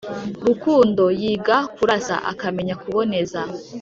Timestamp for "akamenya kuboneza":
2.31-3.41